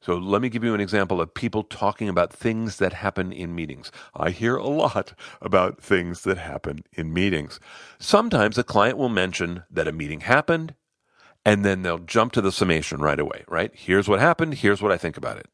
So 0.00 0.16
let 0.16 0.42
me 0.42 0.48
give 0.48 0.62
you 0.62 0.74
an 0.74 0.80
example 0.80 1.20
of 1.20 1.34
people 1.34 1.64
talking 1.64 2.08
about 2.08 2.32
things 2.32 2.76
that 2.78 2.92
happen 2.92 3.32
in 3.32 3.54
meetings. 3.54 3.90
I 4.14 4.30
hear 4.30 4.56
a 4.56 4.66
lot 4.66 5.14
about 5.40 5.80
things 5.80 6.22
that 6.22 6.38
happen 6.38 6.84
in 6.92 7.12
meetings. 7.12 7.58
Sometimes 7.98 8.58
a 8.58 8.64
client 8.64 8.98
will 8.98 9.08
mention 9.08 9.64
that 9.70 9.88
a 9.88 9.92
meeting 9.92 10.20
happened 10.20 10.74
and 11.44 11.64
then 11.64 11.82
they'll 11.82 11.98
jump 11.98 12.32
to 12.32 12.40
the 12.40 12.52
summation 12.52 12.98
right 13.00 13.20
away, 13.20 13.44
right? 13.48 13.70
Here's 13.72 14.08
what 14.08 14.20
happened, 14.20 14.54
here's 14.54 14.82
what 14.82 14.92
I 14.92 14.98
think 14.98 15.16
about 15.16 15.38
it. 15.38 15.46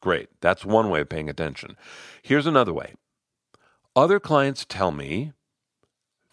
Great. 0.00 0.28
That's 0.40 0.64
one 0.64 0.88
way 0.88 1.00
of 1.00 1.08
paying 1.08 1.28
attention. 1.28 1.76
Here's 2.22 2.46
another 2.46 2.72
way. 2.72 2.94
Other 3.94 4.20
clients 4.20 4.64
tell 4.64 4.90
me 4.90 5.32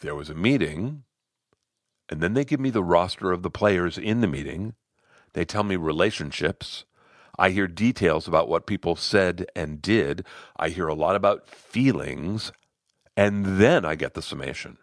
there 0.02 0.16
was 0.16 0.30
a 0.30 0.36
meeting, 0.36 1.04
and 2.08 2.22
then 2.22 2.34
they 2.36 2.46
give 2.46 2.60
me 2.60 2.70
the 2.70 2.84
roster 2.84 3.32
of 3.32 3.44
the 3.44 3.52
players 3.52 3.98
in 3.98 4.22
the 4.22 4.28
meeting. 4.28 4.76
They 5.34 5.44
tell 5.44 5.64
me 5.64 5.76
relationships. 5.76 6.86
I 7.40 7.52
hear 7.52 7.68
details 7.68 8.28
about 8.28 8.50
what 8.50 8.68
people 8.68 8.98
said 8.98 9.48
and 9.56 9.82
did. 9.82 10.26
I 10.58 10.70
hear 10.70 10.88
a 10.88 10.94
lot 10.94 11.16
about 11.16 11.48
feelings. 11.48 12.52
And 13.16 13.60
then 13.60 13.86
I 13.86 13.96
get 13.96 14.14
the 14.14 14.22
summation. 14.22 14.78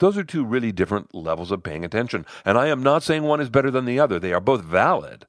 Those 0.00 0.16
are 0.16 0.24
two 0.24 0.44
really 0.44 0.70
different 0.70 1.14
levels 1.14 1.50
of 1.50 1.62
paying 1.62 1.84
attention. 1.84 2.26
And 2.44 2.58
I 2.58 2.68
am 2.68 2.82
not 2.82 3.02
saying 3.02 3.22
one 3.22 3.40
is 3.40 3.50
better 3.50 3.70
than 3.70 3.86
the 3.86 3.98
other, 3.98 4.18
they 4.18 4.32
are 4.32 4.40
both 4.40 4.62
valid. 4.62 5.26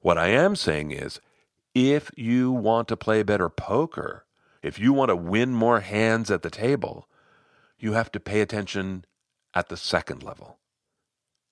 What 0.00 0.18
I 0.18 0.28
am 0.28 0.54
saying 0.54 0.90
is 0.90 1.20
if 1.74 2.10
you 2.16 2.52
want 2.52 2.88
to 2.88 2.96
play 2.96 3.22
better 3.22 3.48
poker, 3.48 4.24
if 4.62 4.78
you 4.78 4.92
want 4.92 5.08
to 5.08 5.16
win 5.16 5.54
more 5.54 5.80
hands 5.80 6.30
at 6.30 6.42
the 6.42 6.50
table, 6.50 7.08
you 7.78 7.92
have 7.92 8.10
to 8.12 8.20
pay 8.20 8.40
attention 8.40 9.04
at 9.54 9.68
the 9.68 9.76
second 9.76 10.22
level. 10.22 10.58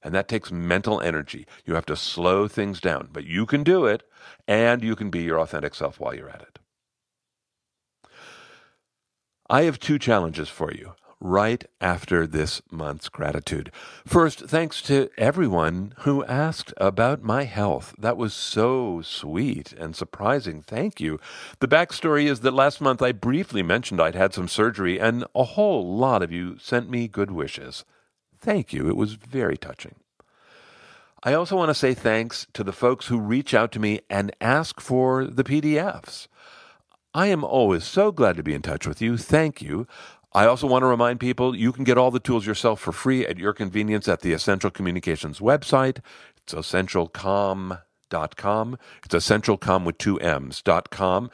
And 0.07 0.15
that 0.15 0.29
takes 0.29 0.53
mental 0.53 1.01
energy. 1.01 1.49
You 1.65 1.75
have 1.75 1.87
to 1.87 1.97
slow 1.97 2.47
things 2.47 2.81
down, 2.81 3.09
but 3.13 3.25
you 3.25 3.45
can 3.45 3.65
do 3.65 3.87
it 3.87 4.05
and 4.47 4.81
you 4.85 4.95
can 4.95 5.11
be 5.11 5.25
your 5.25 5.41
authentic 5.41 5.75
self 5.75 5.99
while 5.99 6.15
you're 6.15 6.31
at 6.31 6.43
it. 6.43 6.61
I 9.51 9.63
have 9.63 9.81
two 9.81 9.99
challenges 9.99 10.49
for 10.49 10.71
you 10.71 10.93
right 11.19 11.65
after 11.81 12.25
this 12.25 12.63
month's 12.71 13.09
gratitude. 13.09 13.73
First, 14.07 14.43
thanks 14.47 14.81
to 14.83 15.11
everyone 15.19 15.93
who 16.01 16.25
asked 16.27 16.73
about 16.77 17.25
my 17.25 17.43
health. 17.43 17.93
That 17.99 18.17
was 18.17 18.33
so 18.33 19.03
sweet 19.03 19.73
and 19.73 19.97
surprising. 19.97 20.63
Thank 20.63 21.01
you. 21.01 21.19
The 21.59 21.67
backstory 21.67 22.27
is 22.27 22.41
that 22.41 22.55
last 22.55 22.81
month 22.81 23.03
I 23.03 23.11
briefly 23.11 23.65
mentioned 23.65 24.01
I'd 24.01 24.15
had 24.15 24.35
some 24.35 24.47
surgery, 24.47 25.01
and 25.01 25.25
a 25.35 25.43
whole 25.43 25.97
lot 25.97 26.23
of 26.23 26.31
you 26.31 26.59
sent 26.61 26.89
me 26.89 27.09
good 27.09 27.33
wishes. 27.33 27.85
Thank 28.41 28.73
you. 28.73 28.89
It 28.89 28.97
was 28.97 29.15
very 29.15 29.57
touching. 29.57 29.95
I 31.23 31.35
also 31.35 31.57
want 31.57 31.71
to 31.71 31.75
say 31.75 31.95
thanks 31.95 32.47
to 32.53 32.63
the 32.63 32.73
folks 32.73 33.07
who 33.07 33.19
reach 33.19 33.55
out 33.55 33.73
to 33.73 33.81
me 33.81 34.01
and 34.09 34.31
ask 34.41 34.81
for 34.81 35.25
the 35.25 35.43
PDFs. 35.43 36.29
I 37.15 37.29
am 37.29 37.43
always 37.43 37.85
so 37.85 38.13
glad 38.13 38.37
to 38.37 38.43
be 38.43 38.55
in 38.55 38.63
touch 38.63 38.87
with 38.87 39.01
you. 39.01 39.17
Thank 39.17 39.63
you. 39.63 39.87
I 40.33 40.45
also 40.45 40.67
want 40.67 40.83
to 40.83 40.87
remind 40.87 41.19
people 41.19 41.57
you 41.57 41.73
can 41.73 41.83
get 41.83 41.97
all 41.97 42.11
the 42.11 42.21
tools 42.21 42.47
yourself 42.47 42.79
for 42.79 42.93
free 42.93 43.27
at 43.27 43.39
your 43.39 43.55
convenience 43.55 44.07
at 44.07 44.21
the 44.21 44.35
Essential 44.35 44.71
Communications 44.71 45.41
website. 45.41 46.01
It's 46.37 46.53
essentialcomm.com. 46.53 48.79
It's 49.05 49.15
essentialcomm 49.15 49.85
with 49.85 49.97
two 49.97 50.21
M's.com. 50.21 51.31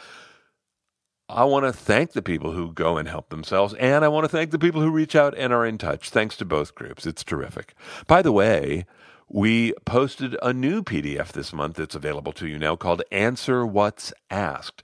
I 1.35 1.45
want 1.45 1.65
to 1.65 1.73
thank 1.73 2.13
the 2.13 2.21
people 2.21 2.53
who 2.53 2.73
go 2.73 2.99
and 2.99 3.09
help 3.09 3.31
themselves, 3.31 3.73
and 3.75 4.05
I 4.05 4.09
want 4.09 4.25
to 4.25 4.29
thank 4.29 4.51
the 4.51 4.59
people 4.59 4.83
who 4.83 4.91
reach 4.91 5.17
out 5.17 5.35
and 5.39 5.51
are 5.53 5.65
in 5.65 5.79
touch. 5.79 6.11
Thanks 6.11 6.37
to 6.37 6.45
both 6.45 6.75
groups. 6.75 7.07
It's 7.07 7.25
terrific. 7.25 7.75
By 8.07 8.21
the 8.21 8.33
way, 8.33 8.85
we 9.29 9.73
posted 9.87 10.37
a 10.43 10.53
new 10.53 10.83
PDF 10.83 11.33
this 11.33 11.55
month 11.55 11.77
that's 11.77 11.95
available 11.95 12.33
to 12.33 12.47
you 12.47 12.59
now 12.59 12.77
called 12.77 13.03
Answer 13.11 13.67
What's 13.67 14.13
Asked. 14.31 14.83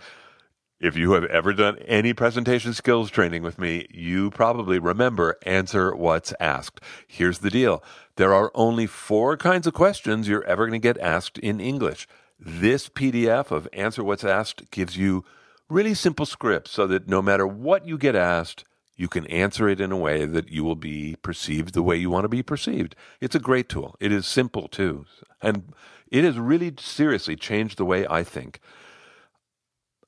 If 0.81 0.97
you 0.97 1.13
have 1.13 1.25
ever 1.25 1.53
done 1.53 1.77
any 1.81 2.15
presentation 2.15 2.73
skills 2.73 3.11
training 3.11 3.43
with 3.43 3.59
me, 3.59 3.87
you 3.91 4.31
probably 4.31 4.79
remember 4.79 5.37
Answer 5.45 5.95
What's 5.95 6.33
Asked. 6.41 6.81
Here's 7.07 7.41
the 7.41 7.51
deal 7.51 7.83
there 8.17 8.33
are 8.33 8.51
only 8.55 8.87
four 8.87 9.37
kinds 9.37 9.67
of 9.67 9.75
questions 9.75 10.29
you're 10.29 10.45
ever 10.45 10.67
going 10.67 10.81
to 10.81 10.83
get 10.83 10.99
asked 10.99 11.37
in 11.39 11.61
English. 11.61 12.09
This 12.41 12.89
PDF 12.89 13.51
of 13.51 13.69
Answer 13.75 14.03
What's 14.03 14.25
Asked 14.25 14.71
gives 14.71 14.97
you 14.97 15.25
really 15.69 15.95
simple 15.95 16.27
scripts 16.27 16.71
so 16.71 16.87
that 16.87 17.09
no 17.09 17.23
matter 17.23 17.47
what 17.47 17.87
you 17.87 17.99
get 17.99 18.15
asked, 18.15 18.65
you 18.97 19.09
can 19.09 19.27
answer 19.27 19.69
it 19.69 19.81
in 19.81 19.93
a 19.93 19.97
way 19.97 20.25
that 20.25 20.51
you 20.51 20.65
will 20.65 20.77
be 20.77 21.17
perceived 21.23 21.73
the 21.73 21.83
way 21.83 21.97
you 21.97 22.11
want 22.11 22.25
to 22.25 22.29
be 22.29 22.43
perceived. 22.43 22.97
It's 23.21 23.37
a 23.37 23.41
great 23.41 23.69
tool. 23.69 23.97
It 24.01 24.11
is 24.11 24.27
simple 24.27 24.67
too. 24.67 25.07
And 25.41 25.73
it 26.11 26.25
has 26.25 26.39
really 26.39 26.75
seriously 26.79 27.37
changed 27.37 27.79
the 27.79 27.85
way 27.85 28.07
I 28.09 28.25
think. 28.25 28.61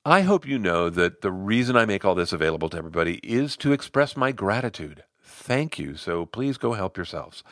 I 0.05 0.23
hope 0.23 0.47
you 0.47 0.59
know 0.59 0.91
that 0.91 1.21
the 1.21 1.31
reason 1.31 1.77
I 1.77 1.85
make 1.85 2.05
all 2.05 2.15
this 2.15 2.33
available 2.33 2.69
to 2.71 2.79
everybody 2.79 3.21
is 3.23 3.57
to 3.59 3.73
express 3.73 4.17
my 4.17 4.33
gratitude. 4.33 5.05
Thank 5.23 5.79
you. 5.79 5.95
So 5.95 6.27
please 6.27 6.57
go 6.57 6.73
help 6.73 6.97
yourselves. 6.97 7.45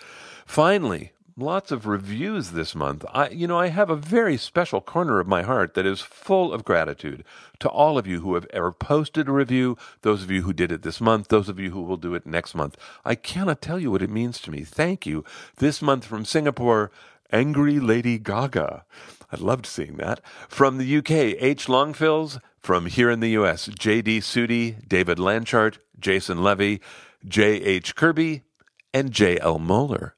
Finally, 0.46 1.12
lots 1.38 1.71
of 1.71 1.87
reviews 1.87 2.50
this 2.50 2.75
month. 2.75 3.04
I, 3.14 3.28
you 3.28 3.47
know, 3.47 3.59
I 3.59 3.68
have 3.68 3.90
a 3.90 3.97
very 3.97 4.37
special 4.37 4.80
corner 4.80 5.21
of 5.21 5.28
my 5.28 5.42
heart 5.42 5.75
that 5.75 5.87
is 5.87 6.00
full 6.00 6.52
of 6.52 6.64
gratitude 6.64 7.25
to 7.61 7.68
all 7.68 7.97
of 7.97 8.07
you 8.07 8.21
who 8.21 8.35
have 8.35 8.47
ever 8.52 8.73
posted 8.73 9.28
a 9.28 9.33
review, 9.33 9.78
those 10.02 10.23
of 10.23 10.30
you 10.30 10.42
who 10.42 10.52
did 10.52 10.73
it 10.73 10.83
this 10.83 11.00
month, 11.00 11.28
those 11.28 11.49
of 11.49 11.61
you 11.61 11.71
who 11.71 11.83
will 11.83 11.97
do 11.97 12.14
it 12.14 12.26
next 12.26 12.54
month. 12.54 12.76
I 13.04 13.14
cannot 13.14 13.62
tell 13.62 13.78
you 13.78 13.90
what 13.90 14.02
it 14.02 14.11
means 14.11 14.40
to 14.40 14.50
me. 14.50 14.64
Thank 14.64 15.07
you. 15.07 15.25
This 15.57 15.80
month 15.80 16.04
from 16.04 16.25
Singapore, 16.25 16.90
Angry 17.30 17.78
Lady 17.78 18.18
Gaga. 18.18 18.85
I 19.30 19.37
loved 19.37 19.66
seeing 19.66 19.97
that. 19.97 20.21
From 20.49 20.78
the 20.78 20.97
UK, 20.99 21.11
H. 21.38 21.66
Longfills. 21.68 22.40
From 22.59 22.87
here 22.87 23.11
in 23.11 23.21
the 23.21 23.30
US, 23.30 23.66
J.D. 23.66 24.18
Sudi, 24.21 24.87
David 24.87 25.18
Lanchart, 25.18 25.78
Jason 25.99 26.42
Levy, 26.42 26.80
J.H. 27.26 27.95
Kirby, 27.95 28.42
and 28.92 29.12
J.L. 29.12 29.59
Moeller. 29.59 30.16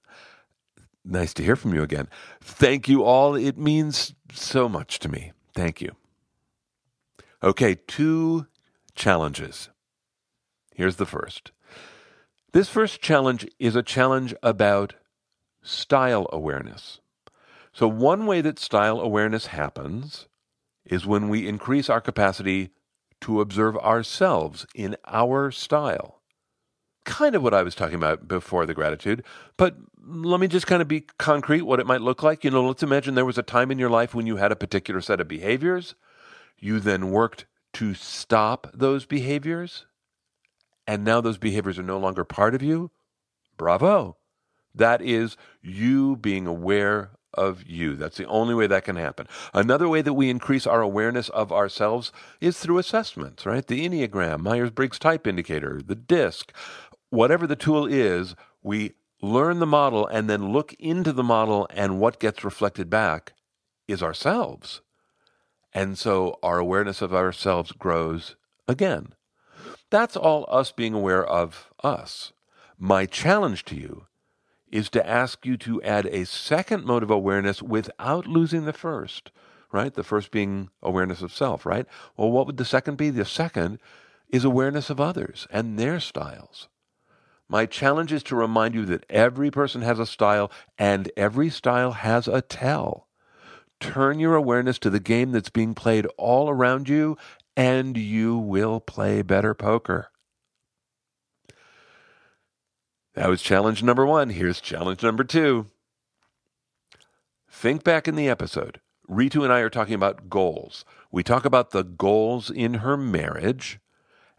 Nice 1.05 1.33
to 1.35 1.43
hear 1.43 1.57
from 1.57 1.75
you 1.75 1.83
again. 1.83 2.09
Thank 2.41 2.89
you 2.89 3.03
all. 3.03 3.35
It 3.35 3.57
means 3.57 4.15
so 4.33 4.69
much 4.69 4.99
to 5.01 5.09
me. 5.09 5.33
Thank 5.55 5.81
you. 5.81 5.93
Okay, 7.43 7.77
two 7.87 8.47
challenges. 8.95 9.71
Here's 10.75 10.97
the 10.97 11.07
first. 11.07 11.53
This 12.53 12.69
first 12.69 13.01
challenge 13.01 13.47
is 13.59 13.77
a 13.77 13.83
challenge 13.83 14.35
about 14.43 14.95
style 15.63 16.29
awareness. 16.33 17.01
So, 17.73 17.87
one 17.87 18.27
way 18.27 18.41
that 18.41 18.59
style 18.59 19.01
awareness 19.01 19.47
happens 19.47 20.27
is 20.85 21.07
when 21.07 21.29
we 21.29 21.47
increase 21.47 21.89
our 21.89 22.01
capacity 22.01 22.71
to 23.21 23.41
observe 23.41 23.77
ourselves 23.79 24.67
in 24.75 24.97
our 25.07 25.51
style. 25.51 26.21
Kind 27.05 27.35
of 27.35 27.43
what 27.43 27.55
I 27.55 27.63
was 27.63 27.75
talking 27.75 27.95
about 27.95 28.27
before 28.27 28.67
the 28.67 28.75
gratitude, 28.75 29.23
but 29.57 29.77
let 30.07 30.41
me 30.41 30.49
just 30.49 30.67
kind 30.67 30.83
of 30.83 30.89
be 30.89 31.03
concrete 31.19 31.63
what 31.63 31.81
it 31.81 31.87
might 31.87 32.01
look 32.01 32.23
like. 32.23 32.45
You 32.45 32.51
know, 32.51 32.65
let's 32.67 32.83
imagine 32.83 33.15
there 33.15 33.25
was 33.25 33.39
a 33.39 33.43
time 33.43 33.71
in 33.71 33.79
your 33.79 33.91
life 33.91 34.15
when 34.15 34.27
you 34.27 34.37
had 34.37 34.53
a 34.53 34.57
particular 34.57 35.01
set 35.01 35.21
of 35.21 35.29
behaviors. 35.29 35.95
You 36.59 36.81
then 36.81 37.11
worked 37.11 37.47
to 37.75 37.95
stop 37.95 38.69
those 38.75 39.07
behaviors, 39.07 39.87
and 40.87 41.05
now 41.05 41.21
those 41.21 41.39
behaviors 41.39 41.79
are 41.79 41.85
no 41.85 41.99
longer 41.99 42.25
part 42.25 42.55
of 42.55 42.63
you. 42.63 42.91
Bravo. 43.57 44.17
That 44.75 45.03
is 45.03 45.37
you 45.63 46.17
being 46.17 46.47
aware 46.47 47.11
of 47.35 47.65
you. 47.67 47.97
That's 47.97 48.17
the 48.17 48.27
only 48.27 48.55
way 48.55 48.67
that 48.67 48.85
can 48.85 48.97
happen. 48.97 49.27
Another 49.55 49.89
way 49.89 50.03
that 50.03 50.15
we 50.15 50.31
increase 50.31 50.67
our 50.67 50.81
awareness 50.81 51.29
of 51.31 51.53
ourselves 51.53 52.13
is 52.41 52.59
through 52.59 52.79
assessments, 52.79 53.47
right? 53.47 53.67
The 53.67 53.89
Enneagram, 53.89 54.41
Myers 54.41 54.71
Briggs 54.71 54.99
Type 54.99 55.27
Indicator, 55.27 55.81
the 55.85 55.95
DISC, 55.95 56.53
whatever 57.11 57.47
the 57.47 57.57
tool 57.57 57.87
is, 57.87 58.35
we 58.63 58.93
learn 59.23 59.59
the 59.59 59.67
model 59.67 60.07
and 60.07 60.29
then 60.29 60.53
look 60.53 60.75
into 60.75 61.13
the 61.13 61.23
model, 61.23 61.67
and 61.71 62.01
what 62.01 62.21
gets 62.21 62.45
reflected 62.45 62.89
back 62.89 63.33
is 63.87 64.03
ourselves. 64.03 64.81
And 65.73 65.99
so 65.99 66.39
our 66.43 66.59
awareness 66.59 67.03
of 67.03 67.15
ourselves 67.15 67.73
grows 67.73 68.37
again. 68.67 69.15
That's 69.91 70.17
all 70.17 70.47
us 70.49 70.73
being 70.73 70.95
aware 70.95 71.25
of 71.25 71.71
us. 71.83 72.33
My 72.79 73.07
challenge 73.07 73.65
to 73.67 73.77
you 73.77 74.07
is 74.71 74.89
to 74.91 75.07
ask 75.07 75.45
you 75.45 75.57
to 75.59 75.83
add 75.83 76.07
a 76.07 76.25
second 76.25 76.85
mode 76.85 77.03
of 77.03 77.11
awareness 77.11 77.61
without 77.61 78.27
losing 78.27 78.65
the 78.65 78.73
first, 78.73 79.33
right? 79.73 79.93
The 79.93 80.05
first 80.05 80.31
being 80.31 80.71
awareness 80.83 81.23
of 81.23 81.33
self, 81.33 81.67
right? 81.67 81.87
Well, 82.17 82.31
what 82.31 82.47
would 82.47 82.57
the 82.57 82.65
second 82.65 82.97
be? 82.97 83.11
The 83.11 83.25
second 83.25 83.81
is 84.29 84.45
awareness 84.45 84.91
of 84.91 85.01
others 85.01 85.47
and 85.51 85.79
their 85.79 85.99
styles. 85.99 86.69
My 87.51 87.67
challenge 87.67 88.13
is 88.13 88.23
to 88.25 88.37
remind 88.37 88.77
you 88.77 88.87
that 88.87 89.05
every 89.11 89.51
person 89.51 89.83
has 89.83 89.99
a 89.99 90.07
style 90.07 90.53
and 90.79 91.11
every 91.17 91.51
style 91.51 91.91
has 91.91 92.29
a 92.29 92.41
tell. 92.41 93.09
Turn 93.81 94.21
your 94.21 94.37
awareness 94.37 94.79
to 94.79 94.89
the 94.89 95.01
game 95.01 95.33
that's 95.33 95.51
being 95.51 95.75
played 95.75 96.07
all 96.17 96.49
around 96.49 96.89
you, 96.89 97.19
and 97.57 97.97
you 97.97 98.39
will 98.39 98.79
play 98.79 99.23
better 99.23 99.53
poker. 99.53 100.13
That 103.15 103.29
was 103.29 103.43
challenge 103.43 103.83
number 103.83 104.07
one. 104.07 104.31
Here's 104.31 104.61
challenge 104.61 105.03
number 105.03 105.25
two. 105.25 105.67
Think 107.51 107.83
back 107.83 108.07
in 108.07 108.15
the 108.15 108.29
episode. 108.29 108.81
Ritu 109.11 109.43
and 109.43 109.53
I 109.53 109.59
are 109.59 109.69
talking 109.69 109.95
about 109.95 110.31
goals. 110.31 110.85
We 111.11 111.25
talk 111.25 111.45
about 111.45 111.73
the 111.73 111.83
goals 111.83 112.49
in 112.49 112.75
her 112.75 112.97
marriage. 112.97 113.81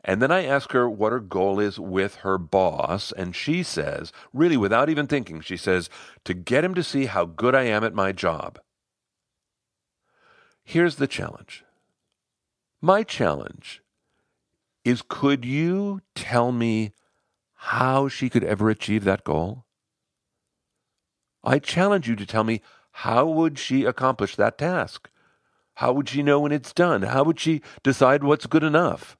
And 0.04 0.22
then 0.22 0.32
I 0.32 0.46
ask 0.46 0.72
her 0.72 0.90
what 0.90 1.12
her 1.12 1.20
goal 1.20 1.60
is 1.60 1.80
with 1.80 2.16
her 2.18 2.38
boss. 2.38 3.12
And 3.12 3.36
she 3.36 3.62
says, 3.62 4.12
really 4.34 4.58
without 4.58 4.90
even 4.90 5.08
thinking, 5.08 5.42
she 5.42 5.58
says, 5.58 5.90
to 6.26 6.34
get 6.34 6.64
him 6.64 6.74
to 6.74 6.84
see 6.84 7.06
how 7.06 7.26
good 7.26 7.54
I 7.54 7.64
am 7.64 7.84
at 7.84 7.94
my 7.94 8.12
job. 8.12 8.60
Here's 10.64 10.96
the 10.96 11.08
challenge. 11.08 11.64
My 12.82 13.04
challenge 13.04 13.82
is 14.84 15.04
could 15.08 15.46
you 15.46 16.02
tell 16.16 16.52
me 16.52 16.94
how 17.54 18.08
she 18.08 18.30
could 18.30 18.44
ever 18.44 18.70
achieve 18.70 19.04
that 19.04 19.24
goal? 19.24 19.66
I 21.44 21.60
challenge 21.60 22.08
you 22.08 22.16
to 22.16 22.26
tell 22.26 22.44
me 22.44 22.62
how 22.92 23.26
would 23.28 23.60
she 23.60 23.86
accomplish 23.86 24.36
that 24.36 24.58
task? 24.58 25.10
How 25.76 25.94
would 25.94 26.10
she 26.10 26.24
know 26.24 26.40
when 26.40 26.52
it's 26.52 26.74
done? 26.74 27.04
How 27.04 27.24
would 27.24 27.40
she 27.40 27.62
decide 27.84 28.24
what's 28.24 28.48
good 28.48 28.64
enough? 28.64 29.18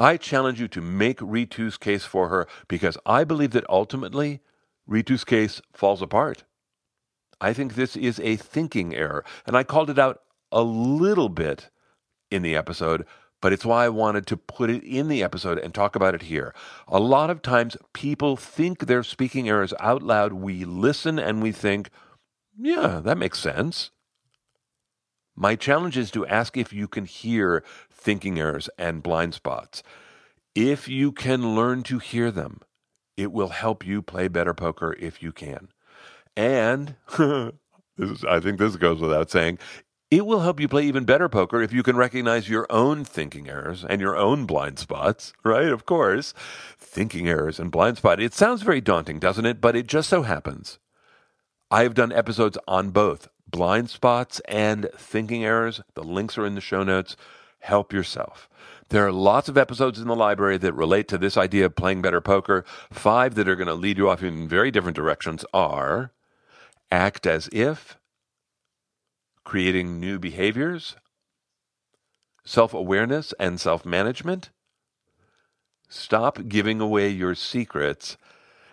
I 0.00 0.16
challenge 0.16 0.60
you 0.60 0.68
to 0.68 0.80
make 0.80 1.20
Ritu's 1.20 1.76
case 1.76 2.04
for 2.04 2.28
her 2.28 2.46
because 2.68 2.96
I 3.04 3.24
believe 3.24 3.50
that 3.50 3.68
ultimately 3.68 4.40
Ritu's 4.86 5.24
case 5.24 5.60
falls 5.72 6.00
apart. 6.00 6.44
I 7.40 7.52
think 7.52 7.74
this 7.74 7.96
is 7.96 8.18
a 8.20 8.36
thinking 8.36 8.94
error, 8.94 9.24
and 9.46 9.56
I 9.56 9.62
called 9.62 9.90
it 9.90 9.98
out 9.98 10.22
a 10.50 10.62
little 10.62 11.28
bit 11.28 11.70
in 12.30 12.42
the 12.42 12.56
episode, 12.56 13.06
but 13.40 13.52
it's 13.52 13.64
why 13.64 13.84
I 13.84 13.88
wanted 13.90 14.26
to 14.28 14.36
put 14.36 14.70
it 14.70 14.82
in 14.84 15.08
the 15.08 15.22
episode 15.22 15.58
and 15.58 15.74
talk 15.74 15.94
about 15.96 16.14
it 16.14 16.22
here. 16.22 16.54
A 16.88 16.98
lot 16.98 17.30
of 17.30 17.42
times 17.42 17.76
people 17.92 18.36
think 18.36 18.80
they're 18.80 19.02
speaking 19.02 19.48
errors 19.48 19.74
out 19.80 20.02
loud. 20.02 20.32
We 20.32 20.64
listen 20.64 21.18
and 21.18 21.42
we 21.42 21.52
think, 21.52 21.90
yeah, 22.58 23.00
that 23.02 23.18
makes 23.18 23.38
sense. 23.38 23.90
My 25.34 25.56
challenge 25.56 25.96
is 25.96 26.10
to 26.10 26.26
ask 26.26 26.58
if 26.58 26.70
you 26.70 26.86
can 26.86 27.06
hear 27.06 27.64
thinking 28.00 28.38
errors 28.38 28.68
and 28.78 29.02
blind 29.02 29.34
spots. 29.34 29.82
If 30.54 30.88
you 30.88 31.12
can 31.12 31.54
learn 31.54 31.82
to 31.84 31.98
hear 31.98 32.30
them, 32.30 32.60
it 33.16 33.30
will 33.30 33.50
help 33.50 33.86
you 33.86 34.02
play 34.02 34.28
better 34.28 34.54
poker 34.54 34.96
if 34.98 35.22
you 35.22 35.32
can. 35.32 35.68
And 36.36 36.96
is, 37.98 38.24
I 38.24 38.40
think 38.40 38.58
this 38.58 38.76
goes 38.76 39.00
without 39.00 39.30
saying, 39.30 39.58
it 40.10 40.26
will 40.26 40.40
help 40.40 40.58
you 40.58 40.66
play 40.66 40.84
even 40.86 41.04
better 41.04 41.28
poker 41.28 41.62
if 41.62 41.72
you 41.72 41.84
can 41.84 41.96
recognize 41.96 42.48
your 42.48 42.66
own 42.68 43.04
thinking 43.04 43.48
errors 43.48 43.84
and 43.88 44.00
your 44.00 44.16
own 44.16 44.44
blind 44.44 44.80
spots, 44.80 45.32
right? 45.44 45.68
Of 45.68 45.86
course. 45.86 46.34
Thinking 46.76 47.28
errors 47.28 47.60
and 47.60 47.70
blind 47.70 47.98
spot. 47.98 48.18
It 48.20 48.34
sounds 48.34 48.62
very 48.62 48.80
daunting, 48.80 49.20
doesn't 49.20 49.46
it? 49.46 49.60
But 49.60 49.76
it 49.76 49.86
just 49.86 50.08
so 50.08 50.22
happens. 50.22 50.80
I 51.70 51.84
have 51.84 51.94
done 51.94 52.10
episodes 52.10 52.58
on 52.66 52.90
both 52.90 53.28
blind 53.48 53.90
spots 53.90 54.40
and 54.48 54.88
thinking 54.96 55.44
errors. 55.44 55.80
The 55.94 56.02
links 56.02 56.36
are 56.36 56.46
in 56.46 56.56
the 56.56 56.60
show 56.60 56.82
notes. 56.82 57.16
Help 57.60 57.92
yourself. 57.92 58.48
There 58.88 59.06
are 59.06 59.12
lots 59.12 59.48
of 59.48 59.56
episodes 59.56 60.00
in 60.00 60.08
the 60.08 60.16
library 60.16 60.58
that 60.58 60.72
relate 60.72 61.06
to 61.08 61.18
this 61.18 61.36
idea 61.36 61.66
of 61.66 61.76
playing 61.76 62.02
better 62.02 62.20
poker. 62.20 62.64
Five 62.90 63.36
that 63.36 63.48
are 63.48 63.56
going 63.56 63.68
to 63.68 63.74
lead 63.74 63.98
you 63.98 64.10
off 64.10 64.22
in 64.22 64.48
very 64.48 64.70
different 64.70 64.96
directions 64.96 65.44
are 65.54 66.12
act 66.90 67.26
as 67.26 67.48
if, 67.52 67.96
creating 69.44 70.00
new 70.00 70.18
behaviors, 70.18 70.96
self 72.44 72.74
awareness 72.74 73.32
and 73.38 73.60
self 73.60 73.84
management, 73.84 74.50
stop 75.88 76.48
giving 76.48 76.80
away 76.80 77.08
your 77.08 77.34
secrets, 77.34 78.16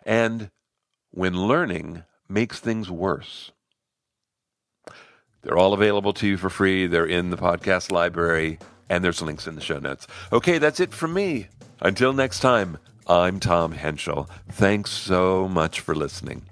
and 0.05 0.49
when 1.11 1.47
learning 1.47 2.03
makes 2.27 2.59
things 2.59 2.89
worse. 2.89 3.51
They're 5.43 5.57
all 5.57 5.73
available 5.73 6.13
to 6.13 6.27
you 6.27 6.37
for 6.37 6.49
free. 6.49 6.87
They're 6.87 7.05
in 7.05 7.29
the 7.29 7.37
podcast 7.37 7.91
library, 7.91 8.59
and 8.89 9.03
there's 9.03 9.21
links 9.21 9.47
in 9.47 9.55
the 9.55 9.61
show 9.61 9.79
notes. 9.79 10.07
Okay, 10.31 10.57
that's 10.57 10.79
it 10.79 10.93
from 10.93 11.13
me. 11.13 11.47
Until 11.79 12.13
next 12.13 12.39
time, 12.39 12.77
I'm 13.07 13.39
Tom 13.39 13.71
Henschel. 13.71 14.29
Thanks 14.49 14.91
so 14.91 15.47
much 15.47 15.79
for 15.79 15.95
listening. 15.95 16.43